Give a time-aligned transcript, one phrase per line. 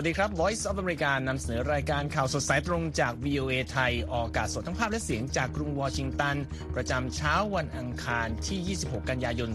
[0.00, 6.36] สวัสดีครับ Voice of America นำเสนอรายการข่าวสดสายตรงจาก VOA ไทย ออกอากาศสดทั้งภาพและเสียงจากกรุงวอชิงตัน
[6.74, 9.50] ประจำเช้าวันอังคารที่ 26 กันยายน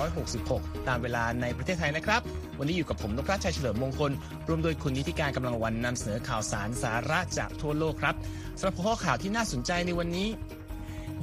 [0.00, 2.20] 2566 ตามเวลาในประเทศไทยนะครับ
[2.58, 4.12] วันนี้อยู่กับผมนพรัชชัยเฉลิมมงคล
[4.48, 8.14] ร่วมโดยคุณนิติการกำลังวันนำเสนอข่าวสารสาระจากทั่วโลกครับ
[8.58, 10.28] สำหรับข้อข่าวที่น่าสนใจในวันนี้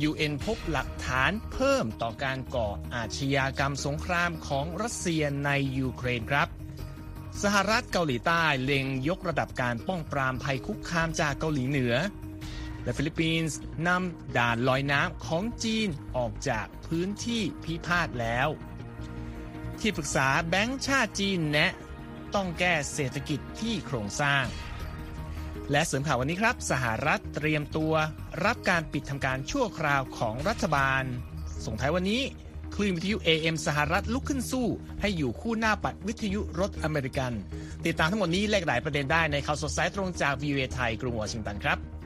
[0.10, 6.50] UN พบหลักฐานเพิ่มต่อการก่ออาชญากรรมสงครามของรัสเซียในยูเครนครับ
[7.44, 11.96] สหรัฐเกาหลีใต้เล็งยกระดับการป้องปรามภัยคุกคามจากเกาหลีเหนือ
[12.84, 13.58] และฟิลิปปินส์
[13.88, 18.48] นำด่านลอยน้ำของจีนออกจากพื้นที่พิพาทแล้ว
[19.80, 21.72] ที่ปรึกษาแบงก์ชาติจีนแนะ
[22.36, 24.44] ต้องแก้เศรษฐกิจที่โครงสร้าง
[25.72, 27.94] และเสริมข่าววันนี้ครับ สหรัฐเตรียมตัว
[28.46, 31.04] รับการปิดทำการชั่วคราวของรัฐบาล
[31.66, 32.22] ส่งท้ายวันนี้
[32.80, 34.68] ลื่นวิทยุ AM สหรัฐลุกขึ้นสู้
[35.02, 37.32] ให้อยู่คู่หน้าปัดวิทยุรถอเมริกัน
[37.86, 41.99] ติดตามทั้งหมดนี้และหลายประเด็นได้ในข่าวสดสายตรงจาก VOA ไทยกรุงวอชิงตันครับ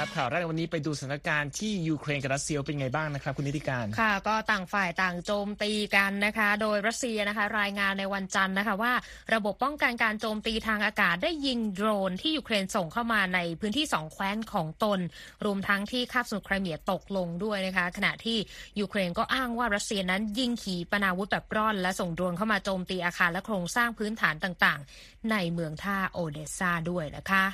[0.00, 8.92] ครับข่าวแรกวันนี้ไปดูสถานการณ์ที่ยูเครนกับรัสเซียเป็นไงบ้างนะครับ คุณนิติการค่ะ ก็ต่างฝ่ายต่างโจมตีกันนะคะ โดยรัสเซียนะคะ รายงานในวันจันทร์นะคะว่า
[9.34, 14.98] ระบบป้องกันการโจมตีทางอากาศได้ยิงโดรนที่ยูเครนส่งเข้ามาในพื้นที่สองแคว้นของตน
[15.44, 18.38] รวมทั้งที่คาบสมุทรไครเมียตกลงด้วยนะคะ ขณะที่
[18.80, 27.44] ยูเครนก็อ้างว่ารัสเซียนั้นยิงขีปนาวุธแบบร่อน และส่งโดรนเข้ามาโจมตีอาคารและโครงสร้างพื้นฐานต่าง ๆในเมืองท่าโอเดสซาด้วยนะคะ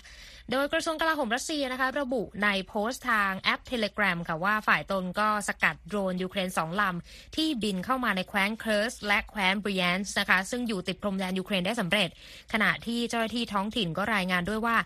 [0.53, 12.09] โดยกระทรวงกลาโหมรัสเซียนะคะ ระบุในโพสต์ทางแอป Telegram ค่ะว่าฝ่ายตนก็สกัดโดรนยูเครนสองลำ ที่บินเข้ามาในแคว้นเคิร์สก์และแคว้นบริแอนสก์นะคะ ซึ่งอยู่ติดพรมแดนยูเครนได้สำเร็จ
[12.53, 14.77] ขณะที่เจ้าหน้าที่ท้องถิ่นก็รายงานด้วยว่า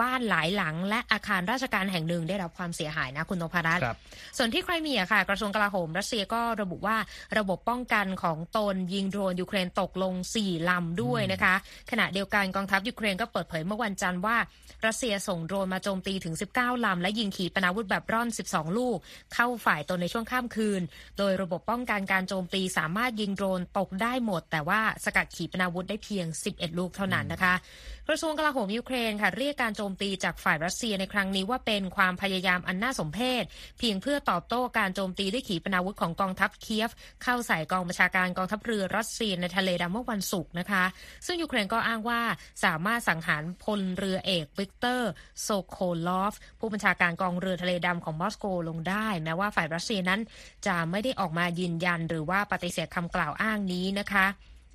[0.00, 3.96] บ้านหลายหลัง และอาคารราชการแห่งหนึ่งได้รับความเสียหายนะคุณนพรัตน์ครับ
[4.36, 6.96] ส่วนที่ไครเมียค่ะ กระทรวงกลาโหมรัสเซียก็ระบุว่า
[7.38, 11.54] ระบบป้องกันของตนยิงโดรนยูเครนตกลง 4 ลำด้วยนะคะ
[11.90, 14.36] ขณะเดียวกันกองทัพยูเครนก็เปิดเผยเมื่อวันจันทร์ว่า
[14.86, 18.98] รัสเซียส่งโดรนมาโจมตีถึง 19 ลำ และยิงขีปนาวุธแบบร่อน 12 ลูก
[19.34, 20.82] เข้าฝ่ายตนในช่วงข้ามคืน
[21.18, 27.54] โดยระบบป้องกันการโจมตีสามารถยิงโดรนตกได้หมด แต่ว่าสกัดขีปนาวุธได้เพียง 11 ลูกเท่านั้นนะคะ
[28.12, 33.44] กระทรวงกลาโหมยูเครนค่ะเรียกการโจมตีจากฝ่ายรัสเซียในครั้งนี้ว่าเป็นความพยายามอันน่าสมเพช
[33.78, 36.90] เพียงเพื่อตอบโต้การโจมตีด้วยขีปนาวุธของกองทัพเคียฟ
[37.22, 40.84] เข้าใส่กองบัญชาการกองทัพเรือรัสเซียในทะเลดำเมื่อวันศุกร์นะคะ
[41.26, 42.20] ซึ่งยูเครนก็อ้างว่า
[42.64, 45.10] สามารถสังหารพลเรือเอกวิกเตอร์
[45.42, 50.20] โซโคลอฟ ผู้บัญชาการกองเรือทะเลดำของมอสโกลงได้ แม้ว่าฝ่ายรัสเซียนั้น
[50.66, 54.26] จะไม่ได้ออกมายืนยัน หรือว่าปฏิเสธคำกล่าวอ้างนี้นะคะ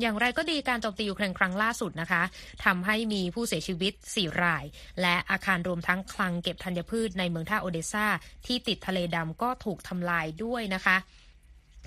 [0.01, 2.23] อย่างไรก็ดีการโจมตียูเครนครั้งล่าสุดนะคะ
[2.65, 4.63] ทำให้มีผู้เสียชีวิต 4 ราย
[5.01, 8.05] และอาคารรวมทั้งคลังเก็บธัญพืชในเมืองท่าโอเดซา
[8.45, 10.97] ที่ติดทะเลดำก็ถูกทำลายด้วยนะคะ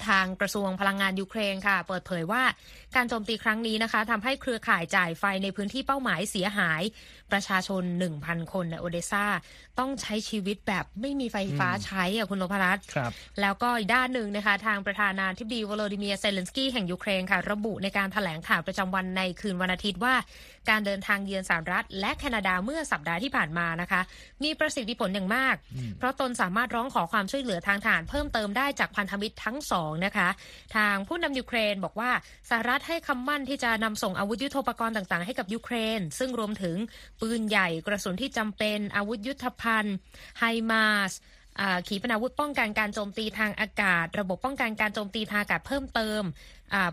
[0.09, 2.43] ทางกระทรวงพลังงานยูเครนค่ะ เปิดเผยว่า
[2.97, 6.83] การโจมตีครั้งนี้นะคะทำให้เครือข่ายจ่ายไฟในพื้นที่เป้าหมายเสียหาย
[7.33, 7.83] ประชาชน
[8.19, 9.25] 1,000 คนในโอเดซา
[9.79, 20.15] ต้องใช้ชีวิตแบบไม่มีไฟฟ้าใช้อะคุณนพรัตน์ครับแล้วก็อีกด้านหนึ่งนะคะ ทางประธานาธิบดีวโลดิเมียร์เซเลนสกี้แห่งยูเครนค่ะ ระบุในการถแถลงข่าวประจำวันในคืนวันอาทิตย์ว่า
[20.71, 24.01] การเดินทางเยือนสหรัฐ และแคนาดาเมื่อสัปดาห์ที่ผ่านมานะคะ
[24.45, 25.57] มีประสิทธิผลอย่างมาก
[25.99, 30.29] เพราะตนสามารถร้องขอความช่วยเหลือทางทหารเพิ่มเติมได้จากพันธมิตรทั้งสองนะคะ
[30.77, 32.11] ทางผู้นำยูเครนบอกว่า
[32.51, 36.77] สหรัฐให้คำมั่นที่จะนำส่งอาวุธยุโทโธปกรณ์ต่างๆ ให้กับยูเครน ซึ่งรวมถึง
[37.21, 39.95] ปืนใหญ่กระสุนที่จำเป็นอาวุธยุทธภัณฑ์
[40.39, 41.13] ไฮมาส
[41.89, 46.23] ขีปนาวุธป้องกันการโจมตีทางอากาศ ระบบป้องกันการโจมตีทางอากาศเพิ่มเติม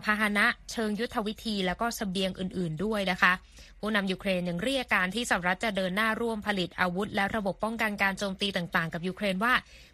[0.04, 3.32] พาหนะเชิงยุทธวิธี แล้วก็สเสบียงอื่น ๆ ด้วยนะคะ
[3.80, 9.52] ผู้นำยูเครนยังเรียกการที่สหรัฐจะเดินหน้าร่วมผลิตอาวุธ และระบบป้องกันการโจมตีต่าง ๆ กับยูเครนว่า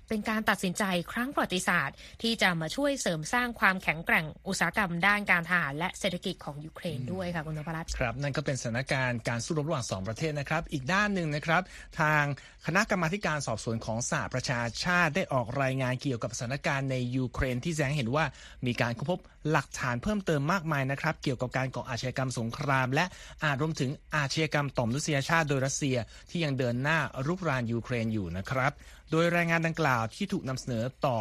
[0.08, 11.62] เป็นการตัดสินใจครั้งประวัติศาสตร์ ที่จะมาช่วยเสริมสร้างความแข็งแกร่งอุตสาหกรรมด้านการทหารและเศรษฐกิจของยูเครนด้วยค่ะคุณนพรัตน์ครับนั่นก็เป็นสถานการณ์การสู้รบระหว่างสองประเทศนะครับ อีกด้านหนึ่งนะครับ
[12.00, 12.24] ทาง
[12.66, 18.24] คณะกรรมาการสอบสวนของสหประชาชาติได้ออกรายงานเกี่ยวกับสถานการณ์ในยูเครนที่แสดงเห็นว่า
[18.66, 23.04] มีการค้นพบ หลักฐานเพิ่มเติมมากมายนะครับ เกี่ยวกับการก่ออาชญากรรมสงคราม และ
[23.44, 25.96] อาจรวมถึงอาชญากรรมต่อมนุษยชาติโดยรัสเซีย
[26.30, 28.72] ที่ยังเดินหน้ารุกรานยูเครนอยู่นะครับ
[29.10, 31.18] โดยรายงานดังกล่าวที่ถูกนำเสนอต่อ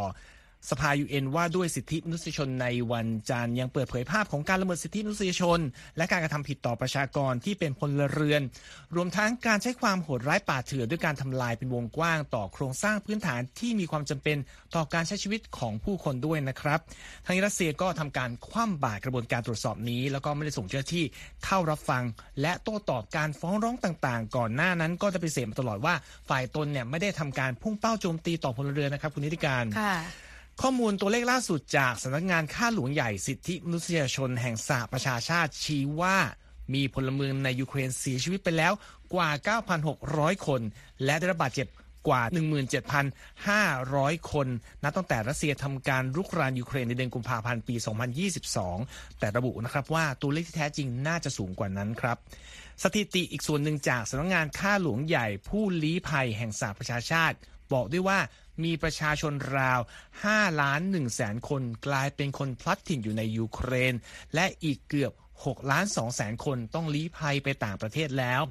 [0.70, 5.60] สภายูเอ็นว่าด้วยสิทธิมนุษยชนในวันจันทร์ยังเปิดเผยภาพของการละเมิดสิทธิมนุษยชน
[5.98, 8.42] และการกระทำผิดต่อประชากรที่เป็นพลเรือน
[8.96, 14.38] รวมทั้งการใช้ความโหดร้ายป่าเถื่อนด้วยการทำลายเป็นวงกว้างต่อโครงสร้างพื้นฐานที่มีความจำเป็น
[14.76, 16.80] ต่อการใช้ชีวิตของผู้คนด้วยนะครับ
[17.26, 21.06] ทางรัสเซียก็ทำการคว่ำบาตรกระบวนการตรวจสอบนี้ แล้วก็ไม่ได้ส่งเจ้าหน้าที่
[21.46, 22.04] เข้ารับฟัง
[22.42, 25.94] และโต้ตอบการฟ้องร้องต่างๆ ก่อนหน้านั้นก็จะไปเสธมาตลอดว่า
[26.30, 29.96] ฝ่ายตนเนี่ยไม่ได้ทำการพุ่งเป้าโจมตีต่อพลเรือนนะครับคุณนิติการค่ะ
[30.62, 36.18] ข้อมูลตัวเลขล่าสุดจากสำนักงานข้าหลวงใหญ่สิทธิมนุษยชนแห่งสหประชาชาติชี้ว่า
[36.74, 38.74] มีพลเมืองในยูเครนเสียชีวิตไปแล้ว
[39.14, 39.30] กว่า
[39.88, 40.62] 9,600 คน
[41.06, 41.68] และได้รับบาดเจ็บ
[42.08, 42.24] กว่า
[43.08, 44.48] 17,500 คน
[44.84, 47.76] นับตั้งแต่รัสเซียทำการรุกรานยูเครนในเดือนกุมภาพันธ์ปี
[48.48, 52.18] 2022 แต่ระบุนะครับว่าตัวเลขที่แท้จริงน่าจะสูงกว่านั้นครับ
[52.84, 57.38] สถิติอีกส่วนหนึ่งจากสำนักงานข้าหลวงใหญ่ผู้ลี้ภัยแห่งสหประชาชาติ
[57.74, 58.20] บอกด้วยว่า
[58.64, 59.80] มีประชาชนราว
[60.20, 63.94] 5 ล้าน1แสนคนกลายเป็นคนพลัดถิ่นอยู่ในยูเครน
[64.36, 65.12] และอีกเกือบ
[65.42, 68.42] 6 ล้าน2แสนคนต้องลี้ภัยไปต่างประเทศแล้ว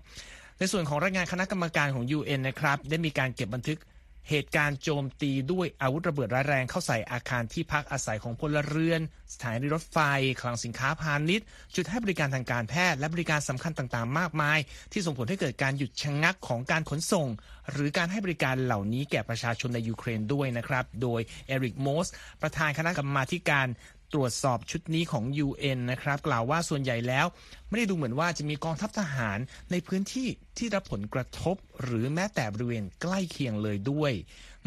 [0.58, 3.79] ในส่วนของรายงานคณะกรรมการของ UN นะครับ ได้มีการเก็บบันทึก
[4.28, 9.00] เหตุการณ์โจมตีด้วยอาวุธระเบิดร้ายแรงเข้าใส่อาคารที่พักอาศัยของพลเรือน
[9.34, 9.99] สถานีรถไฟ
[10.40, 14.58] คลังสินค้าพาณิชย์ จุดให้บริการทางการแพทย์และบริการสำคัญต่างๆ มากมาย
[14.93, 17.28] ที่ส่งผลให้เกิดการหยุดชะงงักของการขนส่ง
[17.70, 22.06] หรือการให้บริการเหล่านี้แก่ประชาชนในยูเครนด้วยนะครับ โดยเอริกโมส
[22.43, 23.66] ประธานคณะกรรมาการ
[24.15, 27.27] ตรวจสอบชุดนี้ของ UN นะครับ กล่าวว่าส่วนใหญ่แล้ว
[27.69, 29.39] ไม่ได้ดูเหมือนว่าจะมีกองทัพทหาร
[29.71, 30.29] ในพื้นที่
[30.59, 34.12] ที่รับผลกระทบ หรือแม้แต่บริเวณใกล้เคียงเลยด้วย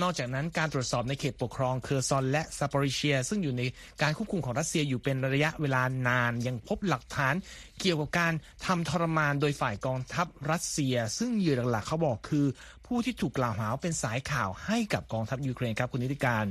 [0.02, 3.64] นอกจากนั้นการตรวจสอบในเขตปกครองเคอร์ซอนและซาปอริเชีย ซึ่งอยู่ใน
[4.02, 7.36] การควบคุมของรัสเซียอยู่เป็นระยะเวลานาน ยังพบหลักฐาน
[7.80, 8.34] เกี่ยวกับการ
[8.66, 12.46] ทำทรมานโดยฝ่ายกองทัพรัสเซีย ซึ่งเหยื่อหลักๆเขาบอกคือ
[12.88, 16.46] ผู้ที่ถูกกล่าวหาเป็นสายข่าวให้กับกองทัพยูเครนครับคุณนิติการ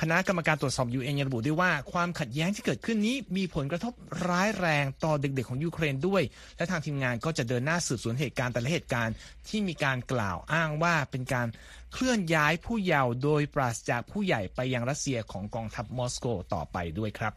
[0.00, 3.92] คณะกรรมการตรวจสอบ UN ยังระบุด้วยว่าความขัดแย้งที่เกิดขึ้นนี้มีผลกระทบ
[4.28, 6.22] ร้ายแรงต่อเด็กๆของยูเครนด้วย
[6.56, 9.14] และทางทีมงานก็จะเดินหน้าสืบสวนเหตุการณ์แต่ละเหตุการณ์
[9.48, 11.46] ที่มีการกล่าวอ้างว่าเป็นการ
[11.92, 17.32] เคลื่อนย้ายผู้เยาว์โดยปราศจากผู้ใหญ่ไปยังรัสเซียของกองทัพมอสโกต่อไปด้วยครับ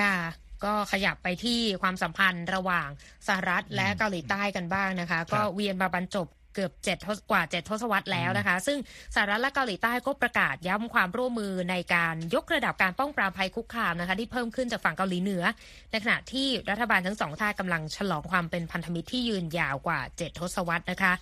[0.00, 0.16] ค่ะ
[0.64, 2.88] ก็ขยับไปที่ความสัมพันธ์ระหว่าง
[3.26, 6.98] สหรัฐและเกาหลีใต้กันบ้างนะคะ ก็เวียนมาบรรจบ เกือบเจ็ด
[7.30, 8.78] กว่าเจ็ดทศวรรษแล้วนะคะ ซึ่ง
[9.14, 15.42] สหรัฐและเกาหลีใต้ก็ประกาศย้ำความร่วมมือในการยกระดับการป้องปรามภัยคุกคามนะคะ ที่เพิ่มขึ้นจากฝั่งเกาหลีเหนือ
[15.90, 21.12] ในขณะที่รัฐบาลทั้งสองท่ากำลังฉลองความเป็นพันธมิตรที่ยืนยาวกว่าเจ็ดทศวรรษนะคะ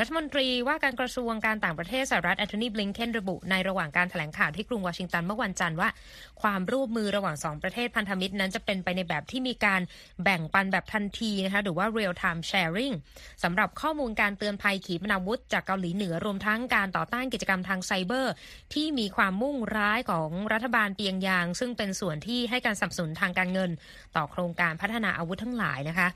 [0.00, 5.88] รัฐมนตรีว่าการกระทรวงการต่างประเทศสหรัฐแอนโทนีบลิงเคนระบุในระหว่างการแถลงข่าวที่กรุงวอชิงตันเมื่อวันจันทร์ว่า
[6.42, 9.80] ความร่วมมือระหว่างสองประเทศพันธมิตรนั้นจะเป็นไปในแบบที่มีการ
[10.22, 12.94] แบ่งปันแบบทันทีนะคะหรือว่า real time sharing
[13.42, 18.32] สำหรับข้อมูลการเตือนภัยขีปนาวุธจากเกาหลีเหนือรวมทั้งการต่อต้านกิจกรรมทางไซเบอร์
[18.74, 23.70] ที่มีความมุ่งร้ายของรัฐบาลเปียงยาง ซึ่งเป็นส่วนที่ให้การสนับสนุนทางการเงิน
[24.16, 26.08] ต่อโครงการพัฒนาอาวุธทั้งหลายนะคะ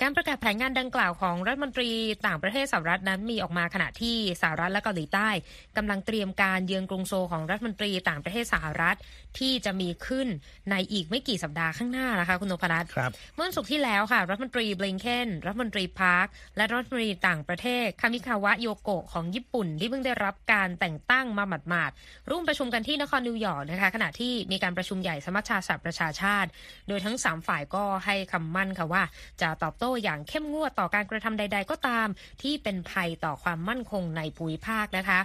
[0.00, 1.90] การประกาศแผนงานดังกล่าวของรัฐมนตรี
[2.26, 5.28] ต่างประเทศสหรัฐนั้นมีออกมาขณะที่สหรัฐและเกาหลีใต้
[5.76, 8.96] กำลังเตรียมการเยือนกรุงโซของรัฐมนตรีต่างประเทศสหรัฐ
[9.38, 10.28] ที่จะมีขึ้น
[10.70, 12.90] ในอีกไม่กี่สัปดาห์ข้างหน้านะคะ คุณนพรัตน์
[13.36, 16.26] เมื่อศุกร์ที่แล้วค่ะ รัฐมนตรีบลิงเคนรัฐมนตรีพาร์ค
[16.56, 26.48] และรัฐมนตรีต่างประเทศคามิคาวะโยโกะของญี่ปุ่น ที่เพิ่งได้รับการแต่งตั้งมาหมาดๆร่วมประชุมกันที่นครนิวยอร์กนะคะ ขณะที่มีการประชุมใหญ่สมัชชาสหประชาชาติ
[26.88, 29.02] โดยทั้ง 3 ฝ่ายก็ให้คำมั่นค่ะว่า
[29.42, 32.08] จะตอบโต้อย่างเข้มงวดต่อการกระทำใด ๆ ก็ตาม
[32.42, 35.20] ที่เป็นภัยต่อความมั่นคงในภูมิภาคนะคะ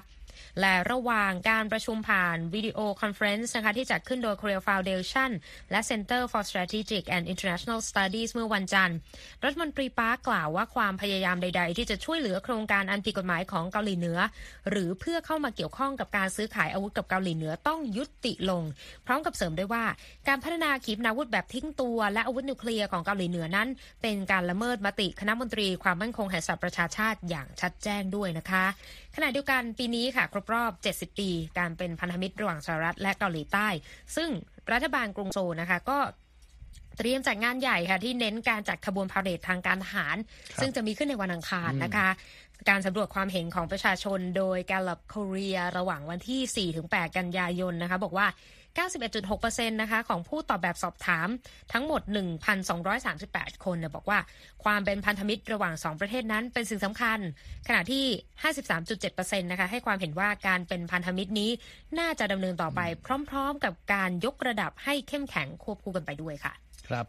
[0.59, 5.29] และระหว่างการประชุมผ่านวิดีโอคอนเฟอเรนซ์นะคะที่จัดขึ้นโดย Korea Foundation
[5.71, 8.97] และ Center for Strategic and International Studies เมื่อวันจันทร์
[9.43, 14.19] รัฐมนตรีพาร์คกล่าวว่าความพยายามใด ๆ ที่จะช่วยเหลือโครงการอันผิดกฎหมายของเกาหลีเหนือ
[14.69, 18.63] หรือเพื่อเข้ามาเกี่ยวข้องกับการซื้อขายอาวุธกับเกาหลีเหนือต้องยุติลง
[19.05, 19.83] พร้อมกับเสริมด้วยว่า
[20.27, 23.67] การพัฒนาขีปนาวุธแบบทิ้งตัว และอาวุธนิวเคลียร์ของเกาหลีเหนือนั้น
[24.01, 28.65] เป็นการละเมิดมติคณะมนตรีความมั่นคงแห่งสหประชาชาติอย่างชัดแจ้งด้วยนะคะ
[29.15, 30.71] ขณะเดียวกันปีนี้ค่ะครบรอบ
[31.11, 33.67] 70 ปี การเป็นพันธมิตรระหว่างสหรัฐและเกาหลีใต้
[34.15, 34.29] ซึ่ง
[34.71, 35.99] รัฐบาลกรุงโซลนะคะก็
[36.97, 40.17] เตรียมจัดงานใหญ่ค่ะที่เน้นการจัดขบวนพาเหรดทางการทหาร
[40.59, 42.09] ซึ่งจะมีขึ้นในวันอังคารนะคะ
[42.69, 48.27] การสำรวจความเห็นของประชาชนโดย Gallup Korea ระหว่างวันที่ 4-8 กันยายนนะคะ บอกว่า
[48.77, 51.27] 91.6%นะคะของผู้ตอบแบบสอบถาม
[51.73, 52.01] ทั้งหมด
[52.83, 54.19] 1,238 คนบอกว่า
[54.63, 57.19] ความเป็นพันธมิตรระหว่าง 2 ประเทศนั้นเป็นสิ่งสำคัญ
[57.67, 58.05] ขณะที่
[58.73, 61.49] 53.7%นะคะให้ความเห็นว่าการเป็นพันธมิตรนี้
[61.99, 62.81] น่าจะดำเนินต่อไป
[63.29, 66.53] พร้อม ๆ กับการยกระดับให้เข้มแข็งควบคู่กันไปด้วยค่ะ
[66.87, 67.05] ครับ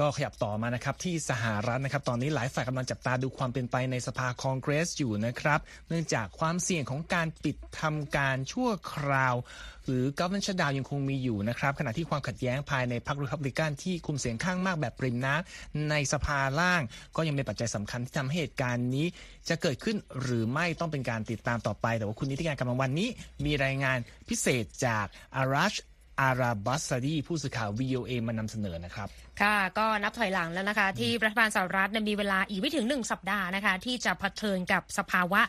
[0.00, 9.34] ก็ขยับต่อมานะครับที่สหรัฐนะครับตอนนี้หลายฝ่ายกำลังจับตาดูความเป็นไปในสภาคองเกรสอยู่นะครับ เนื่องจากความเสี่ยงของการปิดทำการชั่วคราว
[9.86, 16.82] หรือ government shutdown ยังคงมีอยู่นะครับ ขณะที่ความขัดแย้งภายในพรรครีพับลิกันที่คุมเสียงข้างมากแบบปริมน้ำในสภาล่าง
[17.16, 19.06] ก็ยังเป็นปัจจัยสำคัญที่ทำให้เหตุการณ์นี้
[19.48, 23.08] จะเกิดขึ้นหรือไม่ต้องเป็นการติดตามต่อไป แต่ว่าคุณนิติการกำลังวันนี้
[23.44, 23.98] มีรายงาน
[24.28, 25.74] พิเศษจากอารัช
[26.20, 29.08] อาราบัสซาดีผู้สื่อข่าว VOA มานำเสนอนะครับ
[29.42, 35.42] ค่ะก็นับถอยหลังแล้วนะคะ ที่รัฐบาลสหรัฐมีเวลาอีกไม่ถึงหนึ่งสัปดาห์นะคะ ที่จะเผชิญกับสภาวะ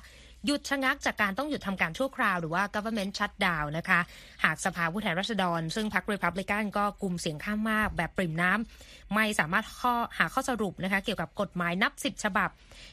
[0.46, 4.00] หยุดชะงักจากการต้องหยุดทำการชั่วคราวหรือว่า government shutdown นะคะ
[4.44, 12.50] หากสภาผู้แทนราษฎร ซึ่งพรรครีพับลิกันก็กลุ่มเสียงข้างมากแบบปริ่มน้ำไม่สามารถข้อหาข้อสรุปนะคะ เกี่ยวกับกฎหมายนับสิบฉบับ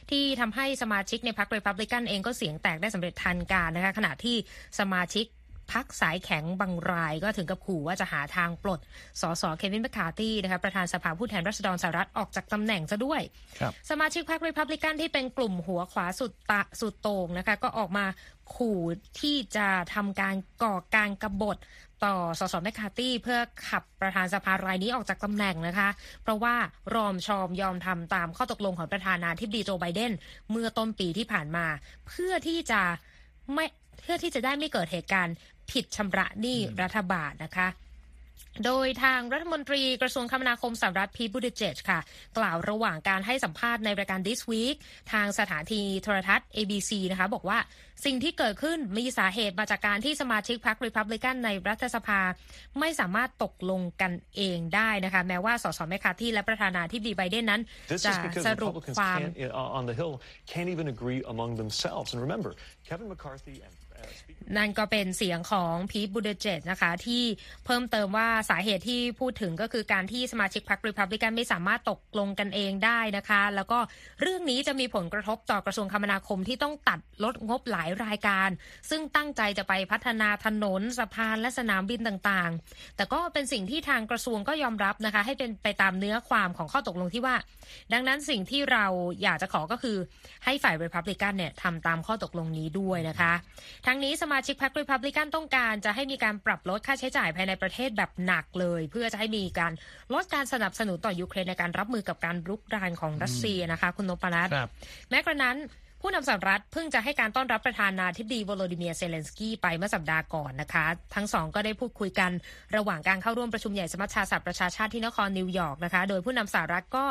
[0.09, 4.35] ที่ทำให้สมาชิกในพรรครีพับลิกันเองก็เสียงแตกได้สำเร็จทันการนะคะ ขณะที่
[4.79, 5.25] สมาชิก
[5.71, 8.79] พรรคสายแข็งบางรายก็ถึงกับขู่ว่าจะหาทางปลด
[9.21, 13.21] สสเควินแมคคาร์ตี้นะคะประธานสภาผู้แทนราษฎรสหรัฐออกจากตำแหน่งซะด้วย
[13.89, 18.05] สมาชิกพรรครีพับลิกันที่เป็นกลุ่มหัวขวาสุดตะสุดโต่งนะคะก็ออกมา
[18.55, 18.79] ขู่
[19.19, 21.57] ที่จะทำการก่อการกรบฏ
[22.05, 23.39] ต่อสสแมคคาร์ตี้เพื่อ
[23.69, 25.89] ขับประธานสภารายนี้ออกจากตำแหน่งนะคะ
[26.23, 26.55] เพราะว่า
[26.95, 30.11] รอมชอมยอมทำตามข้อตกลงของประธานาธิบดีโจไบเดน
[30.51, 31.65] เมื่อต้นปีที่ผ่านมา
[32.07, 32.81] เพื่อที่จะ
[33.53, 33.65] ไม่
[34.01, 35.35] เพื่อที่จะได้ไม่เกิดเหตุการณ์
[35.71, 37.69] ผิดชำระหนี้รัฐบาลนะคะ
[38.65, 41.99] โดยทางรัฐมนตรีกระทรวงคมนาคมสหรัฐพีท บูติเจจค่ะ
[42.37, 44.75] กล่าวระหว่างการให้สัมภาษณ์ในรายการ This Week
[45.13, 47.59] ทางสถานีโทรทัศน์ ABC นะคะบอกว่า
[48.05, 52.19] สิ่งที่เกิดขึ้นมีสาเหตุมาจากการที่สมาชิกพรรครีพับลิกันในรัฐสภา
[52.79, 57.61] ไม่สามารถตกลงกันเองได้นะคะ แม้ว่าสสแมคคาที่และประธานาธิบดีไบเดนนั้น
[58.05, 58.13] จะ
[58.47, 59.19] สรุปความ
[59.77, 60.13] on the Hill
[60.51, 62.51] can't even agree among themselves and remember
[62.87, 63.73] Kevin McCarthy and
[64.57, 67.23] นั่นก็เป็นเสียงของพีทบูเดเจตนะคะ ที่
[67.65, 73.79] เพิ่มเติมว่าสาเหตุที่พูดถึงก็คือการที่สมาชิกพรรครีพับลิกันไม่สามารถตกลงกันเองได้นะคะ แล้วก็
[74.21, 78.49] เรื่องนี้จะมีผลกระทบต่อกระทรวงคมนาคมที่ต้องตัดลดงบหลายรายการ
[78.89, 87.35] ซึ่งตั้งใจจะไปพัฒนาถนนสะพานและสนามบินต่างๆ แต่ก็เป็นสิ่งที่ทางกระทรวงก็ยอมรับนะคะ ให้เป็นไปตามเนื้อความของข้อตกลงที่ว่า
[87.93, 88.85] ดังนั้นสิ่งที่เรา
[89.23, 89.97] อยากจะขอก็คือ
[90.45, 93.33] ให้ฝ่ายรีพับลิกันเนี่ยทำตามข้อตกลงนี้ด้วยนะคะ
[93.85, 99.73] ทั้งนี้สมาชิกพรรครีพับลิกันต้องการจะให้มีการปรับลดค่าใช้จ่ายภายในประเทศแบบหนักเลย เพื่อจะให้มีการ
[100.13, 104.53] ลดการสนับสนุนต่อยูเครนในการรับมือกับการรุกรานของรัสเซียนะคะ คุณนพรัตน์
[105.09, 105.57] แม้กระนั้น
[106.05, 112.31] ผู้นำสหรัฐเพิ่งจะให้การต้อนรับประธานาธิบดีวโลดิเมียร์เซเลนสกี้ไปเมื่อสัปดาห์ก่อนนะคะ ทั้งสองก็ได้พูดคุยกัน
[112.75, 117.05] ระหว่างการเข้าร่วมประชุมใหญ่สมัชชาสหประชาชาติที่นครนิวยอร์กนะคะ โดยผู้นำสหรัฐก็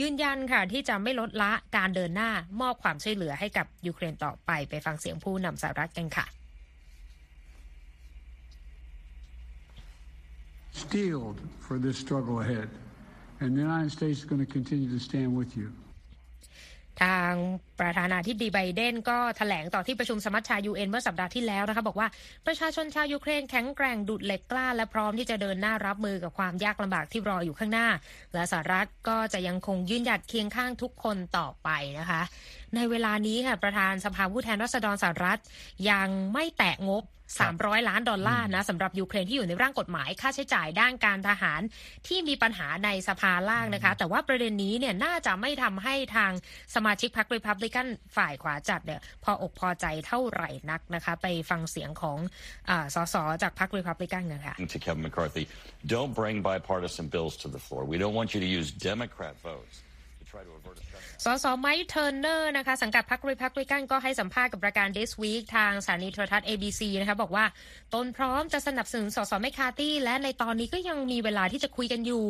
[0.00, 6.26] ยืนยันค่ะที่จะไม่ลดละการเดินหน้ามอบความช่วยเหลือให้กับยูเครนต่อไปไปฟังเสียงผู้นำสหรัฐกันค่ะ
[10.84, 12.68] steeled for this struggle ahead.
[13.40, 15.68] And the United States is going to continue to stand with you.
[17.02, 17.32] ทาง
[17.80, 22.08] ประธานาธิบดีไบเดนก็ถแถลงต่อที่ประชุมสมัชชายูเอ็นเมื่อสัปดาห์ที่แล้วนะคะบอกว่า
[22.46, 27.88] ประชาชนชาวยูเครนแข็งแกร่งดุดเหล็กกล้า และพร้อมที่จะเดินหน้ารับมือกับความยากลำบากที่รออยู่ข้างหน้า
[28.34, 31.68] และสหรัฐก็จะยังคงยืนหยัดเคียงข้างทุกคนต่อไป
[31.98, 32.22] นะคะ
[32.74, 35.40] ในเวลานี้ค่ะประธานสภาผู้แทนราษฎรสหรัฐ
[35.90, 37.04] ยังไม่แตะงบ
[37.46, 41.60] 300 ล้านดอลลาร์นะสำหรับยูเครนที่อยู่ในร่างกฎหมายค่าใช้จ่ายด้านการทหาร
[42.06, 46.32] ที่มีปัญหาในสภาล่างนะคะ แต่ว่าประเด็นนี้เนี่ยน่าจะไม่ทำให้ทาง
[46.74, 52.18] สมาชิกพรรครีพับลิิกันฝ่ายขวาจัดเนี่ยพออกพอใจเท่าไหร่นักนะคะ ไปฟังเสียงของ
[52.70, 55.44] อสสจากพรรครีพับลิกันกันค่ะ To Kevin McCarthy
[55.92, 59.76] don't bring bipartisan bills to the floor we don't want you to use Democrat votes
[60.28, 60.84] to try to avert a
[61.24, 67.44] สสไมค์เทอร์เนอร์นะคะสังกัดพรรครีพับลิกันก็ให้สัมภาษณ์กับรายการ This Week ทางสถานีโทรทัศน์ ABC นะคะบอกว่า
[67.94, 72.26] ตนพร้อมจะสนับสนุนสสแมคคาร์ตี้และในตอนนี้ก็ยังมีเวลาที่จะคุยกันอยู่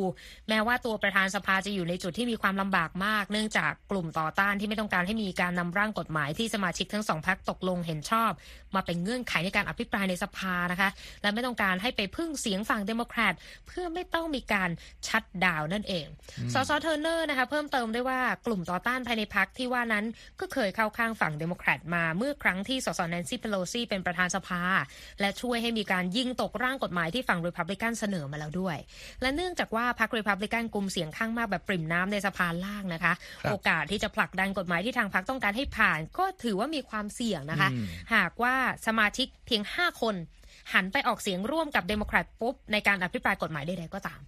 [0.49, 8.31] แม้ว่าตัวประธานสภาจะอยู่ในจุดที่มีความลำบากมาก เนื่องจากกลุ่มต่อต้านที่ไม่ต้องการให้มีการนำร่างกฎหมายที่สมาชิกทั้งสองพรรคตกลงเห็นชอบ
[8.75, 10.90] มาเป็นเงื่อนไขในการอภิปรายในสภานะคะ
[11.23, 13.35] และไม่ต้องการให้ไปพึ่งเสียงฝั่งเดโมแครต
[13.67, 14.71] เพื่อไม่ต้องมีการ
[15.08, 16.07] shutdown นั่นเอง
[16.52, 20.04] สสเทอร์เนอร์นะคะเพิ่มเติมได้ว่ากลุ่มต่อต้านภายในพรรคที่ว่านั้น
[20.40, 24.62] ก็เคยเข้าข้างฝั่งเดโมแครตมาเมื่อครั้งที่สสแนนซี่เพโลซีเป็นประธานสภา
[25.21, 28.76] และช่วยให้มีการยิงตกร่างกฎหมายที่ฝั่งรีพับลิกันเสนอมาแล้วด้วย
[29.23, 33.12] และเนื่องจากว่าพรรครีพับลิกันกลุ่มเสียงข้างมากแบบปริ่มน้ำในสภาล่างนะคะ
[33.49, 37.68] โอกาสที่จะผลักดันกฎหมายที่ทางพรรคต้องการให้ผ่าน ก็ถือว่ามีความเสี่ยงนะคะ
[38.14, 38.54] หากว่า
[38.87, 40.16] สมาชิกเพียง 5 คน
[40.75, 44.20] หันไปออกเสียงร่วมกับเดโมแครตปุ๊บ ในการอภิปรายกฎหมายใดๆก็ตาม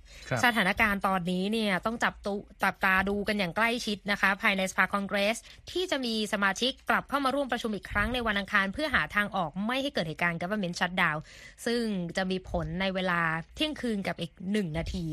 [0.44, 5.36] สถานการณ์ตอนนี้เนี่ยต้องจับตุจับตาดูกันอย่างใกล้ชิดนะคะ ภายในสภาคองเกรส
[5.70, 11.18] ที่จะมีสมาชิกกลับเข้ามาร่วมประชุมอีกครั้งในวันอังคาร เพื่อหาทางออกไม่ให้เกิดเหตุการณ์ government shutdown
[11.66, 11.82] ซึ่ง
[12.16, 13.20] จะมีผลในเวลา
[13.54, 15.06] เที่ยงคืนกับอีกหนึ่งนาที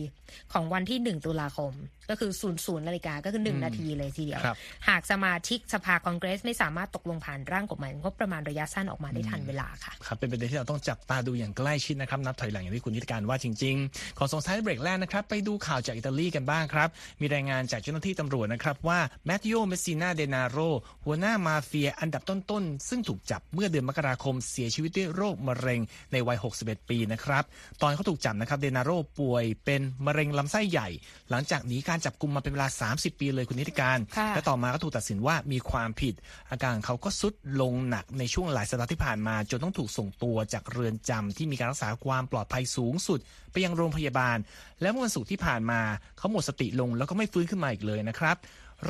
[0.54, 1.74] ของวันที่หนึ่งตุลาคม
[2.10, 4.42] ก็คือศูนย์ศูนย์นาฬิกาก็คือหนึ่งนาทีเลยทีเดียว
[4.88, 16.90] หากสมาชิกสภาคองเกรสไม่สามารถตกลงผ่านร่างกฎหมายงบประมาณระยะสั้นออกมาได้ทันเวลาค่ะครับเป็นประเด็นที่เราต้องจับตาดูอย่างใกล้ชิดนะครับนับถอยหลังอย่างที่คุณนิติการว่าจริง ๆ ขอส่งท้ายเบรกแรกนะครับไปดูข่าวจากอิตาลีกันบ้างครับ
[17.22, 20.58] มีรายงานจากเจ้าหน้าที่ตำรวจนะครับว่าแมตติโอเมสซินาเดนาโร
[21.06, 27.44] หัวหน้ามาเฟียอันดับต้นๆ ซึ่งถูกจับเมื่อเดือนมกราคมเสียชีวิตด้วยโรคมะเร็งในวัย 61 ปีนะครับ
[27.82, 30.88] ตอนเขาถูกจับนะครับเดนาโรป่วยเป็นมะเร็งลำไส้ใหญ่
[31.30, 36.14] หลังจากหนีการการจับกลุ่มมาเป็นเวลา 30 ปีเลยคุณนิติการค่ะและต่อมาก็ถูกตัดสินว่ามีความผิด
[36.52, 43.20] อาการของเขาก็ทรุดลงหนักในช่วงหลายสัปดาห์ที่ผ่านมา จนต้องถูกส่งตัวจากเรือนจำที่มีการรักษาความปลอดภัยสูงสุด
[43.52, 44.38] ไปยังโรงพยาบาล
[44.82, 45.82] และเมื่อวันศุกร์ที่ผ่านมา
[46.18, 48.38] เขาหมดสติลงแล้วก็ไม่ฟื้นขึ้นมาอีกเลยนะครับ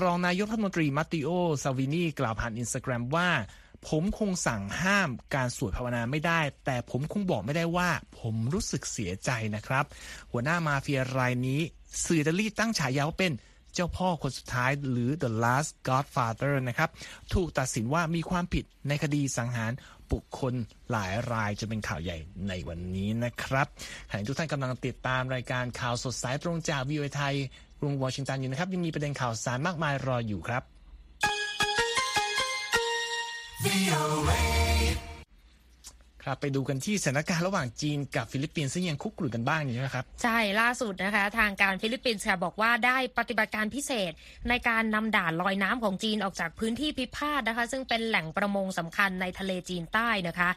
[0.02, 1.30] รองนายกรัฐมนตรีมัตเตโอ
[1.64, 3.30] ซัลวินีกล่าวผ่านอินสตาแกรมว่า
[3.88, 7.90] ผมคงสั่งห้ามการสวดภาวนาไม่ได้ แต่ผมคงบอกไม่ได้ว่า
[8.20, 9.86] ผมรู้สึกเสียใจนะครับ
[10.32, 11.60] หัวหน้ามาเฟียรายนี้
[12.06, 13.34] สื่ออิตาลีตั้งฉายาว่าเป็น
[13.74, 16.90] เจ้าพ่อคนสุดท้ายหรือ the last godfather นะครับ
[17.34, 19.72] ถูกตัดสินว่ามีความผิดในคดีสังหาร
[20.12, 20.54] บุคคล
[20.92, 22.18] หลายรายจะเป็นข่าวใหญ่
[22.48, 23.68] ในวันนี้นะครับ
[24.10, 27.36] ขณะที่ทุกท่านกำลังติดตามรายการข่าวสดสายตรงจากวิวไทย
[27.80, 30.64] กรุงวอชิงตันอยู่นะครับ ยังมีประเด็นข่าวสารมากมายรออยู่ครับ
[36.24, 44.12] ครับไปดูกันที่สถานการณ์ระหว่างจีนกับฟิลิปปินส์ซึ่งยังคุกรุ่นกันบ้างอยู่นะครับ ใช่ล่าสุดนะคะ ทางการฟิลิปปินส์ค่ะบอกว่าได้ปฏิบัติการพิเศษ
[44.50, 50.50] ในการนำด่านลอยน้ำของจีนออกจากพื้นที่พิพาทนะคะ ซึ่งเป็นแหล่งประมงสำคัญในทะเลจีนใต้นะคะ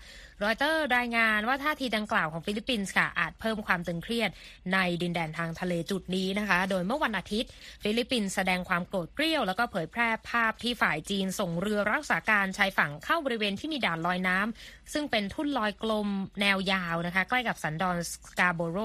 [0.44, 4.30] รอยเตอร์รายงานว่าท่าทีดังกล่าวของฟิลิปปินส์ค่ะอาจเพิ่มความตึงเครียด
[4.72, 7.50] ในดินแดนทางทะเลจุดนี้นะคะ โดยเมื่อวันอาทิตย์
[7.82, 16.08] ฟิลิปปินส์แสดงความโกรธเกรี้ยว แล้วก็เผยแพร่ภาพที่ฝ่ายจีนส่งเรือรักษาการชายฝั่งเข้าบริเวณที่มีด่านลอยน้ำซึ่งเป็นทุ่นลอยกลม
[16.40, 18.78] แนวยาวนะคะ ใกล้กับสันดอนสกาโบโร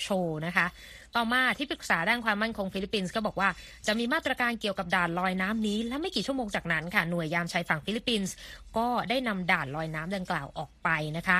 [0.00, 0.06] โชล
[0.46, 0.66] นะคะ
[1.16, 3.48] ต่อมาที่ปรึกษาด้านความมั่นคงฟิลิปปินส์ก็บอกว่า
[3.86, 8.34] จะมีมาตรการเกี่ยวกับด่านลอยน้ำนี้ และไม่กี่ชั่วโมงจากนั้นค่ะหน่วยยามชายฝั่งฟิลิปปินส์
[8.76, 11.38] ก็ได้นำด่านลอยน้ำดังกล่าวออกไปนะคะ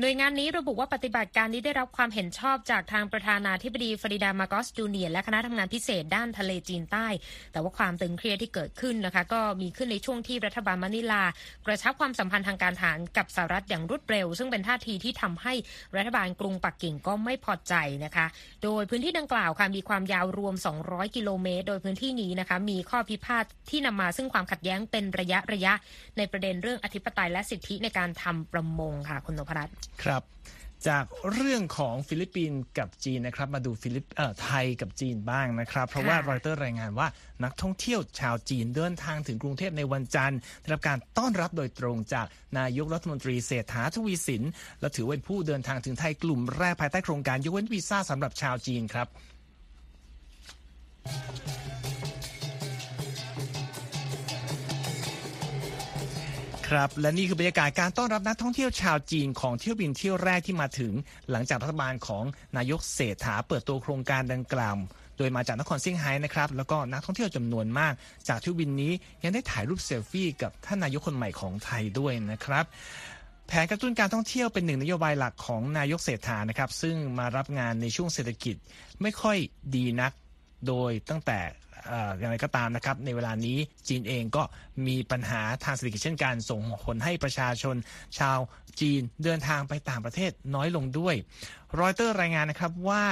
[0.00, 7.06] หน่วยงานนี้ระบุว่าปฏิบัติการนี้ได้รับความเห็นชอบจากทางประธานาธิบดีเฟอร์ดินานด์มาร์กอสจูเนียร์และคณะทำงานพิเศษด้านทะเลจีนใต้
[7.52, 11.24] แต่ว่าความตึงเครียดที่เกิดขึ้นนะคะ ก็มีขึ้นในช่วงที่รัฐบาลมะนิลา
[11.66, 15.54] กระชับความสัมพันธ์ทางการทหารกับสหรัฐอย่างรวดเร็ว ซึ่งเป็นท่าทีที่ทำให้
[15.96, 17.74] รัฐบาลกรุงปักกิ่งก็ไม่พอใจ
[18.04, 18.26] นะคะ
[18.64, 25.72] โดยพื้นที่ดังกล่าวค่ะมีความยาวรวม 200 กิโลเมตร โดยพื้นที่นี้นะคะมีข้อพิพาทที่นำมาซึ่งความขัดแย้งเป็นระยะระยะ
[26.16, 30.22] ในประเด็นเรื่องอธิปไตยและสิทธิในการทำประมงค่ะคุณนพรัตน์ครับ
[30.88, 37.08] จากเรื่องของฟิลิปปินส์กับจีนนะครับ มาดูฟิลิปเอ่อไทยกับจีนบ้างนะครับ เพราะว่าค่ะรอยเตอร์รายงานว่า
[37.44, 42.26] นักท่องเที่ยวชาวจีนเดินทางถึงกรุงเทพในวันจันทร์ได้รับการต้อนรับโดยตรงจาก
[42.58, 44.42] นายกรัฐมนตรีเศรษฐาทวีสิน
[44.80, 49.08] และถือเป็นผู้เดินทางถึงไทยกลุ่มแรกภายใต้โครงการยกเว้นวีซ่าสำหรับชาวจีนครับ
[56.68, 60.92] ครับ และนี่คือบรรยากาศการต้อนรับนักท่องเที่ยวชาวจีนของเที่ยวบินเที่ยวแรกที่มาถึง
[61.30, 62.24] หลังจากรัฐบาลของ
[62.56, 64.76] นายกเศรษฐาเปิดตัวโครงการดังกล่าว
[65.18, 67.92] โดยมาจากนครเซี่ยงไฮ้นะครับ แล้วก็นักท่องเที่ยวจำนวนมาก
[68.28, 72.64] จากเที่ยวบินนี้ยังได้ถ่ายรูปเซลฟี่กับท่านนายกคนใหม่ของไทยด้วยนะครับ
[73.46, 78.56] แผนกระตุ้นการท่องเที่ยวเป็นหนึ่งนโยบายหลักของนายกเศรษฐานะครับ ซึ่งมารับงานในช่วงเศรษฐกิจ
[79.02, 79.38] ไม่ค่อย
[79.76, 80.12] ดีนัก
[80.68, 81.38] โดยตั้งแต่
[82.18, 84.42] อย่างไรก็ตามนะครับในเวลานี้จีนเองก็
[84.86, 87.76] มีปัญหาทางเศรษฐกิจเช่นกันส่งผลให้ประชาชน
[88.18, 88.38] ชาว
[88.80, 91.14] จีนเดินทางไปต่างประเทศน้อยลงด้วย
[91.80, 93.04] รอยเตอร์รายงานนะครับว่า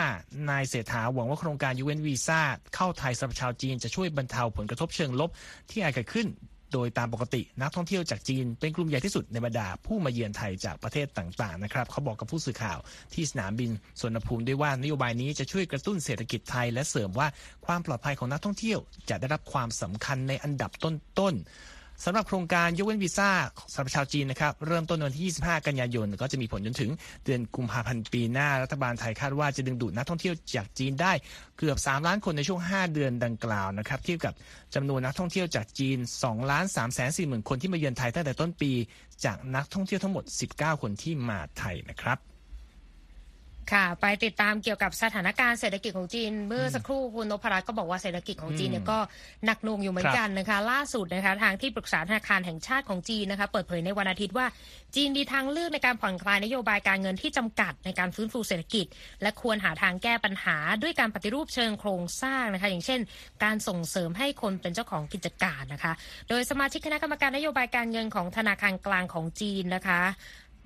[0.51, 2.41] นายเศรษฐาหวังว่าโครงการยูเอ็นวีซ่า
[2.75, 5.31] เข้าไทยสำหรับชาวจีนจะช่วยบรรเทาผลกระทบเชิงลบ
[5.71, 6.27] ที่อาจเกิดขึ้น
[6.73, 12.79] โดยตามปกตินักท่องเที่ยวจากจีน เป็นกลุ่มใหญ่ที่สุดในบรรดาผู้มาเยือนไทยจากประเทศต่างๆนะครับเขาบอกกับผู้สื่อข่าว
[13.15, 17.29] ที่สนามบินสวนภูมิด้วยว่านโยบายนี้จะช่วยกระตุ้นเศรษฐกิจไทยและเสริมว่า
[17.67, 21.72] ความปลอดภัยของนักท่องเที่ยว จะได้รับความสำคัญในอันดับต้นๆ
[22.05, 23.31] สำหรับโครงการยกเว้นวีซ่า
[23.73, 26.91] สำหรับชาวจีนนะครับเริ่มต้นวันที่ 25 กันยายน ก็จะมีผลจนถึง
[27.25, 31.13] เดือนกุมภาพันธ์ปีหน้ารัฐบาลไทยคาดว่าจะดึงดูดนักท่องเที่ยวจากจีนได้
[31.59, 34.35] เกือบ 3 ล้านคนในช่วง 5 เดือนดังกล่าวนะครับเทียบกับ
[34.75, 38.73] จำนวนนักท่องเที่ยวจากจีน2ล้าน3แสน4หมื่นคนที่มาเยือนไทยตั้งแต่ต้นปี
[39.25, 40.25] จากนักท่องเที่ยวทั้งหมด
[40.55, 42.32] 19 คนที่มาไทยนะครับ
[43.73, 48.99] ค่ะ ไปติดตามเกี่ยวกับสถานการณ์เศรษฐกิจของจีน เมื่อสักครู่คุณนพรัตน์ก็บอกว่าเศรษฐกิจของจีนเนี่ยก็
[49.45, 54.47] หนักหน่วงอยู่เหมือนกันนะคะ ล่าสุดนะคะทางที่ปรึกษาธนาคารแห่งชาติของจีนนะคะ เปิดเผยในวันอาทิตย์ว่า
[54.95, 58.87] จีนมีทางเลือกในการผ่อนคลายนโยบายการเงินที่จำกัดในการฟื้นฟูเศรษฐกิจ
[59.23, 63.01] และควรหาทางแก้ปัญหาด้วยการปฏิรูปเชิงโครงสร้างนะคะ อย่างเช่น
[63.45, 65.93] การส่งเสริมให้คนเป็นเจ้าของกิจการนะคะ
[66.29, 70.01] โดยสมาชิกคณะกรรมการนโยบายการเงินของธนาคารกลางของจีนนะคะ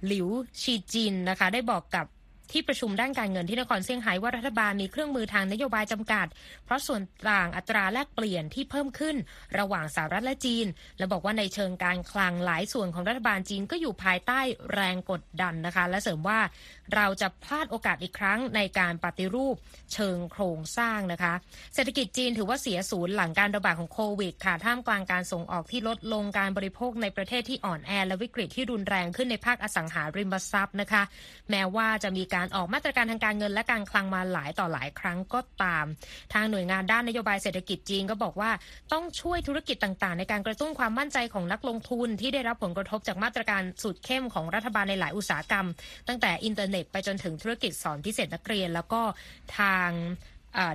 [0.06, 0.28] หลิว
[0.60, 2.06] ชีจินนะคะ ได้บอกกับ
[2.52, 6.26] ที่ประชุมด้านการเงินที่นครเซี่ยงไฮ้ว่ารัฐบาลมีเครื่องมือทางนโยบายจำกัด
[6.64, 9.16] เพราะส่วนต่างอัตราแลกเปลี่ยนที่เพิ่มขึ้น
[9.58, 10.66] ระหว่างสหรัฐและจีน
[10.98, 14.40] และบอกว่าในเชิงการคลังหลายส่วนของรัฐบาลจีนก็อยู่ภายใต้
[14.72, 16.40] แรงกดดันนะคะ และเสริมว่า
[16.94, 19.56] เราจะพลาดโอกาสอีกครั้งในการปฏิรูป
[19.92, 21.34] เชิงโครงสร้างนะคะ
[21.74, 31.02] เศรษฐกิจจีนถือว่าเสียศูนย์หลังการระบาดของโควิดค่ะท่ามกลางการส่งออกที่ลดลงการบริโภคในประเทศที่อ่อนแอและวิกฤตที่รุนแรงขึ้นในภาคอสังหาริมทรัพย์นะคะ
[31.50, 35.86] แม้ว่าจะมีการการออกมาตรการทางการเงินและการคลังมาหลายต่อหลายครั้งก็ตาม
[36.32, 38.50] ทางหน่วยงานด้านนโยบายเศรษฐกิจจีนก็บอกว่า
[38.92, 45.66] ต้องช่วยธุรกิจต่างๆ ในการกระตุ้นความมั่นใจของนักลงทุนที่ได้รับผลกระทบจากมาตรการสุดเข้มของรัฐบาลในหลายอุตสาหกรรม
[46.08, 49.00] ตั้งแต่อินเทอร์เน็ตไปจนถึงธุรกิจสอนพิเศษนักเรียน แล้วก็
[49.58, 49.90] ทาง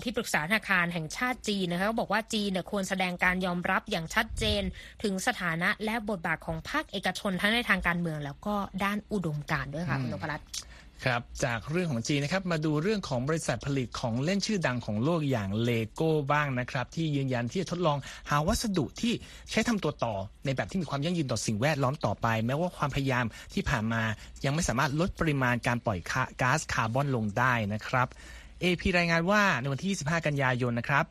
[0.03, 4.63] ที่ปรึกษาธนาคารแห่งชาติจีนนะคะก็บอกว่าจีนควรแสดงการยอมรับอย่างชัดเจน
[5.03, 10.47] ถึงสถานะและบทบาทของภาคเอกชนทั้งในทางการเมือง แล้วก็ด้านอุดมการณ์ด้วยค่ะคุณนพรัตน์
[11.05, 17.97] ครับจากเรื่องของจีนนะครับมาดูเรื่องของบริษัทผลิตของเล่นชื่อดังของโลกอย่างเลโก้บ้างนะครับ ที่ยืนยันที่จะทดลอง
[18.29, 19.13] หาวัสดุที่
[19.51, 24.01] ใช้ทำตัวต่อในแบบที่มีความยั่งยืนต่อสิ่งแวดล้อมต่อไป แม้ว่าความพยายามที่ผ่านมา
[24.45, 25.99] ยังไม่สามารถลดปริมาณการปล่อย
[26.41, 28.07] ก๊าซคาร์บอนลงได้นะครับ
[28.63, 31.05] AP รายงานว่าในวันที่ 25 กันยายนนะครับ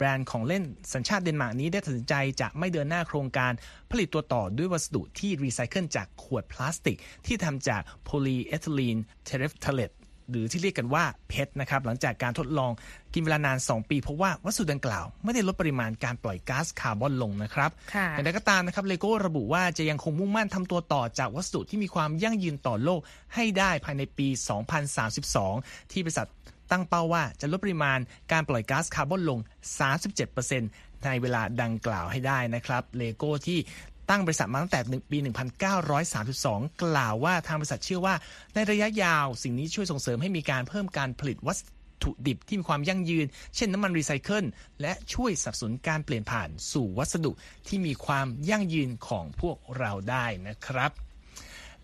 [0.00, 3.52] แบรนด์ของเล่นสัญชาติเดนมาร์กนี้ได้ตัดสินใจจะไม่เดินหน้าโครงการ
[3.90, 9.92] ผลิตตัวต่อด้วยวัสดุที่รีไซเคิลจากขวดพลาสติก ที่ทำจากโพลีเอทิลีนเทเรฟทาเลต
[10.30, 12.70] หรือที่เรียกกันว่า PET นะครับหลังจากการทดลอง
[13.14, 17.70] กินเวลานาน 2 ปี เพราะว่าวัสดุดังกล่าว ไม่ได้ลดปริมาณการปล่อยก๊าซคาร์บอนลงนะครับ
[18.10, 23.00] แต่ใดก็ตามนะครับเลโก้ระบุว่าจะยังคงมุ่งมั่นทำตัวต่อจากวัสดุที่มีความยั่งยืนต่อโลก
[23.34, 24.28] ให้ได้ภายในปี
[25.10, 26.28] 2032 ที่บริษัท
[26.70, 27.98] ตั้งเป้าว่าจะลดปริมาณ
[28.32, 29.38] การปล่อยก๊าซคาร์บอนลง
[30.20, 33.58] 37%ในเวลาดังกล่าวให้ได้นะครับเลโก้ที่
[34.10, 34.80] ตั้งบริษัทมาตั้งแต่
[35.10, 35.18] ปี
[36.00, 38.14] 1932 กล่าวว่าทางบริษัทเชื่อว่า
[38.54, 41.58] ในระยะยาวสิ่งนี้ช่วยส่งเสริมให้มีการเพิ่มการผลิตวัต
[42.02, 44.44] ถุดิบที่มีความยั่งยืน เช่นน้ำมันรีไซเคิล
[44.80, 47.32] และช่วยสนับสนุนการเปลี่ยนผ่านสู่วัสดุ
[47.68, 50.90] ที่มีความยั่งยืนของพวกเราได้นะครับ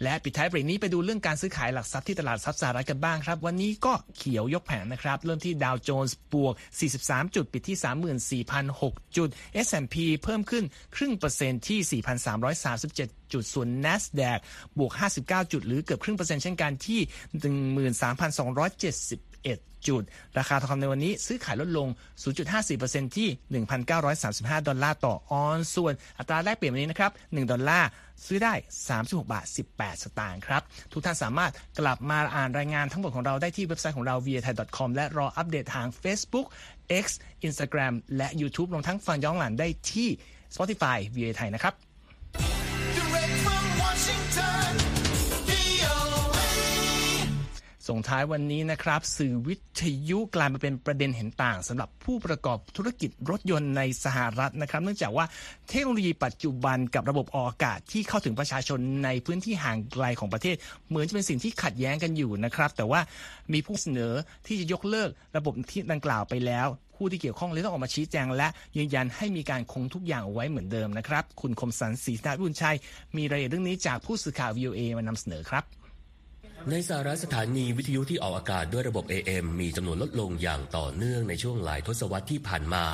[0.02, 6.54] และปิดท้ายเบรกนี้ไปดูเรื่องการซื้อขายหลักทรัพย์ที่ตลาดทรัพย์สหรัฐกันบ้างครับ วันนี้ก็เขียวยกแผงนะครับ เริ่มที่ดาวโจนส์บวก
[6.94, 8.44] 43 จุด ปิดที่
[8.76, 9.28] 34,006 จุด
[9.66, 10.64] S&P เพิ่มขึ้น
[10.96, 12.02] ครึ่งเปอร์เซ็นต์ที่
[12.66, 14.38] 4,337จุดส่วน NASDAQ
[14.78, 17.00] บวก 59 จุด หรือเกือบครึ่งเปอร์เซ็นต์เช่นกันที่
[18.36, 19.25] 13,270
[19.88, 20.02] จุด
[20.38, 21.88] ราคาทองคำในวันนี้ซื้อขายลดลง
[22.52, 23.28] 0.54%ที่
[23.98, 27.88] 1,935 ดอลลาร์ต่อออนซ์ส่วนอัตราแลกเปลี่ยนวันนี้นะครับ 1 ดอลลาร์
[28.26, 28.54] ซื้อได้
[28.92, 34.90] 36 บาท 18 สตางค์ครับ ทุกท่านสามารถกลับมาอ่านรายงานทั้งหมดของเราได้ที่เว็บไซต์ของเรา v i a t h a i c o m
[34.94, 36.46] และรออัปเดตทาง Facebook
[37.04, 37.06] X
[37.46, 40.08] Instagram และ YouTube รวมทั้งฟังย้อนหลังได้ที่
[40.54, 41.74] Spotify v i a t h a i นะครับ
[47.88, 55.24] ส่งท้ายวันนี้นะครับ สื่อวิทยุกลายมาเป็นประเด็นเห็นต่างสำหรับผู้ประกอบธุรกิจรถยนต์ในสหรัฐนะครับ เนื่องจากว่า
[55.68, 60.56] เทคโนโลยีปัจจุบันกับระบบออกอากาศที่เข้าถึงประชาชนในพื้นที่ห่างไกลของประเทศ
[60.88, 63.00] เหมือนจะเป็นสิ่งที่ขัดแย้งกันอยู่นะครับ แต่ว่า
[63.52, 64.12] มีผู้เสนอ
[64.46, 72.76] ที่จะยกเลิกระบบที่ดังกล่าวไปแล้ว ผู้ที่เกี่ยวข้องเลยต้องออกมาชี้แจง และยืนยันให้มีการคงทุกอย่างไว้เหมือนเดิมนะครับ คุณคมสันศรีนาบุญชัย
[73.16, 75.64] มีรายละเอียดเรื่องนี้จากผู้สื่อข่าว VOA มานำเสนอครับ
[76.70, 82.86] ในสหรัฐสถานีวิทยุที่ออกอากาศด้วยระบบ AM มีจำนวนลดลงอย่างต่อเนื่องในช่วงหลายทศวรรษที่ผ่านมา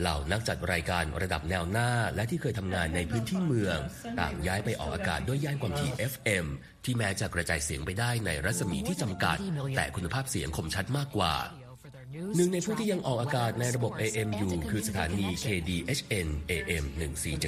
[0.00, 3.78] เหล่านักจัดรายการระดับแนวหน้าและที่เคยทำงานในพื้นที่เมือง
[4.20, 6.46] ต่างย้ายไปออกอากาศด้วยย่านความถี่ FM
[6.84, 9.36] ที่แม้จะกระจายเสียงไปได้ในรัศมีที่จำกัด
[9.76, 11.34] แต่คุณภาพเสียงคมชัดมากกว่า
[12.36, 16.84] หนึ่งในผู้ที่ยังออกอากาศในระบบ AM อยู่คือสถานี KDHN AM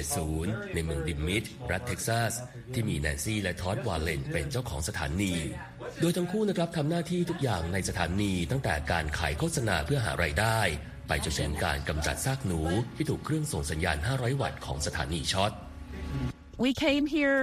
[0.05, 2.33] 1470 ในเมืองดิมมิตต์รัฐเท็กซัส
[2.73, 5.33] ที่มีแนนซี่และทอดวาเลนเป็นเจ้าของสถานี
[6.01, 10.59] โดยทั้งคู่นะครับทำหน้าที่ทุกอย่างในสถานีตั้งแต่การขายโฆษณาเพื่อหารายได้
[11.07, 12.61] ไปจนถึงการกำจัดซากหนู
[12.95, 15.51] ที่ถูกเครื่องส่งสัญญาณ 500 วัตต์ของสถานีช็อต
[16.65, 17.41] We came here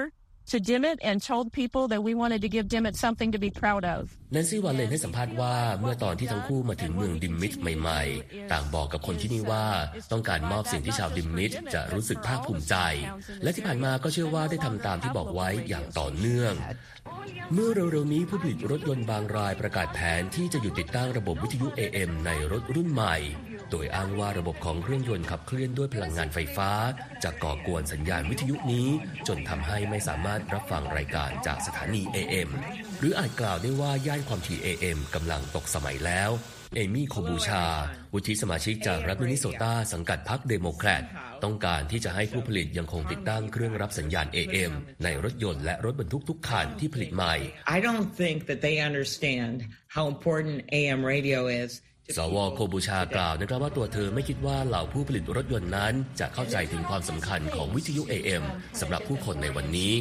[0.53, 3.85] to Dimmitt and told people that we wanted to give Dimmitt something to be proud
[3.85, 4.01] of.
[4.35, 9.67] นันซี่วาเลนให้สัมภาษณ์ว่าเมื่อตอนที่ทั้งคู่มาถึงเมืองดิมมิทใหม่ๆ ต่างบอกกับคนที่นี่ว่า
[10.13, 12.75] ต้องการมอบสิ่งที่ชาวดิมมิทจะรู้สึกภาคภูมิใจ
[13.43, 16.55] และที่ผ่านมาก็เชื่อว่าได้ทำตามที่บอกไว้อย่างต่อเนื่อง
[17.55, 23.17] เมื่อเร็วๆนี้ผู้ผลิตรถยนต์บางรายประกาศแผนที่จะหยุดติดตั้งระบบวิทยุ AM ในรถรุ่นใหม่
[23.71, 26.71] โดยอ้างว่าระบบของเครื่องยนต์ขับเคลื่อนด้วยพลังงานไฟฟ้า
[27.25, 28.89] จะก่อกวนสัญญาณวิทยุนี้
[29.29, 32.49] จนทำให้ไม่สามารถรับฟังรายการจากสถานี AM
[33.01, 36.31] หรืออาจกล่าวได้ว่าย่านความถี่ AM กำลังตกสมัยแล้ว
[36.75, 37.65] เอมี่โคลบูชาร์
[38.13, 41.03] วุฒิสมาชิกจากรัฐมินนิโซตาสังกัดพรรคเดโมแครต
[41.45, 44.73] ต้องการที่จะให้ผู้ผลิตยังคงติดตั้งเครื่องรับสัญญาณ AM
[45.05, 47.35] ในรถยนต์และรถบรรทุกทุกคันที่ผลิตใหม่
[47.77, 49.57] I don't think that they understand
[49.95, 51.71] how important AM radio is
[52.15, 58.45] สวโคลบูชาร์กล่าวนะครับว่าตัวเธอไม่คิดว่าเหล่าผู้ผลิตรถยนต์นั้น จะเข้าใจถึงความสำคัญของวิทยุ AM
[58.81, 59.93] สำหรับผู้คนในวันนี้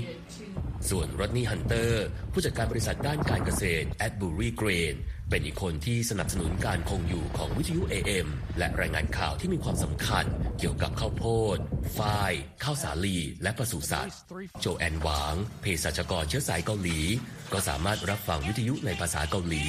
[0.89, 4.95] ส่วนรอดนีย์ฮันเตอร์ ผู้จัดการบริษัทด้านการเกษตรแอตเทเบอรีเกรน
[5.29, 10.25] เป็นอีกคนที่สนับสนุนการคงอยู่ของวิทยุ AM และรายงานข่าวที่มีความสำคัญ
[10.59, 11.57] เกี่ยวกับข้าวโพด
[11.97, 12.33] ฝ้าย
[12.63, 14.15] ข้าวสาลี และปศุสัตว์
[14.61, 16.99] โจแอนหวาง เภสัชกรเชื้อสายเกาหลี
[17.53, 19.63] ก็สามารถรับฟังวิทยุในภาษาเกาหลี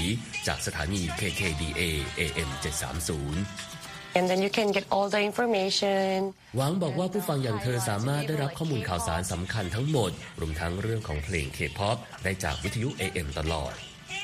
[0.47, 1.83] จากสถานี KKDA
[2.21, 3.77] AM 730
[4.16, 6.16] and then you can get all the information
[6.57, 13.75] หวังบอกว่าผู้ฟังอย่างเธอสามารถได้รับข้อมูลข่าวสารสำคัญทั้งหมด รวมทั้งเรื่องของเพลงเคป๊อปได้จากวิทยุ AM ตลอด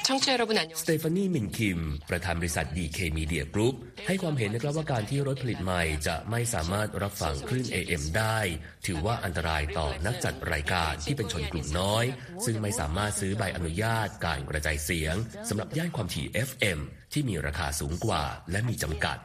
[0.08, 0.86] 청취자 여러분 ส 안녕하세요.
[0.88, 3.76] เตฟานีมินคิม ประธานบริษัท DK Media Group
[4.08, 8.40] ให้ความเห็นนะครับว่าการที่รถผลิตใหม่จะไม่สามารถรับฟังคลื่น AM ได้
[8.86, 12.06] ถือว่าอันตรายต่อนักจัดรายการที่เป็นชนกลุ่มน้อย
[12.46, 15.16] ซึ่งไม่สามารถซื้อใบอนุญาตการกระจายเสียง
[15.50, 16.80] สำหรับย่านความถี่ FM
[17.14, 19.18] ที่มีราคาสูงกว่าและมีจำกัด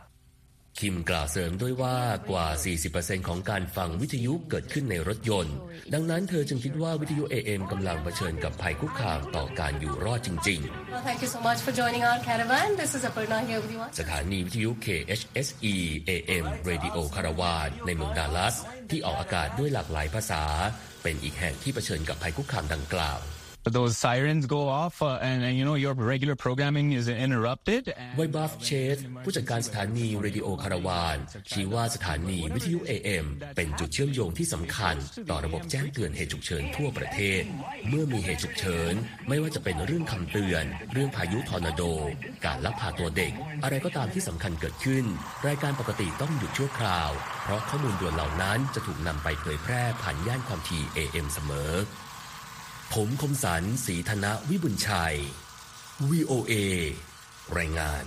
[0.79, 1.97] คิมกล่าวเสริมด้วยว่า
[2.29, 2.47] กว่า
[2.87, 5.55] 40%ของการฟังวิทยุเกิดขึ้นในรถยนต์
[5.93, 10.59] ดังนั้นเธอจึงคิดว่าวิทยุ AM กำลังเผชิญกับภัยคุกคามต่อการอยู่รอดจริง
[10.93, 12.69] Well, thank you so much for joining our caravan.
[12.81, 13.81] This is Aparna here with you.
[13.91, 15.75] ๆสถานีวิทยุ KHSE
[16.09, 18.55] AM Radio คาราวานในเมืองดัลลัส
[18.91, 20.43] ที่ออกอากาศด้วยหลากหลายภาษา
[21.03, 23.19] เป็นอีกแห่งที่เผชิญกับภัยคุกคามดังกล่าว
[23.73, 27.83] those sirens go off uh, and, and you know your regular programming is interrupted
[28.17, 31.17] ไวบัฟเชสผู้จัดการสถานี Radio Caravan
[31.51, 33.25] ชี้ว่าสถานีวิทยุ AM
[33.55, 34.95] เป็นจุดเชื่อมโยงที่สำคัญ
[35.29, 37.43] ต่อระบบแจ้งเตือนเหตุฉุกเฉินทั่วประเทศ
[37.89, 38.93] เมื่อมีเหตุฉุกเฉิน
[39.27, 41.81] ไม่ว่าจะเป็นเรื่องคำเตือน เรื่องพายุทอร์นาโด
[42.45, 45.05] การลักพาตัวเด็ก อะไรก็ตามที่สำคัญเกิดขึ้น
[45.47, 47.11] รายการปกติต้องหยุดชั่วคราว
[47.43, 51.73] เพราะข้อมูลด่วนเหล่านั้นจะถูกนำไปเผยแพร่ผ่านย่านความถี่ AM เสมอ
[52.95, 55.15] ผมคมสันสีธนะวิบุญชัย
[56.09, 56.53] VOA
[57.57, 58.03] รายงาน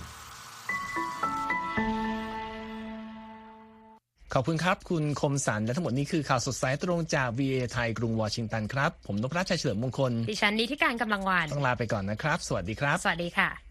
[4.33, 13.70] ขอบคุณครับ คุณคมสันและทั้งหมดนี้คือข่าวสดสายตรงจาก VA ไทยกรุงวอชิงตันครับ ผมนพรัชชัยเฉลิมมงคล ดิฉันนิติการกำลังวาน ต้องลาไปก่อนนะครับ สวัสดีครับ สวัสดีค่ะ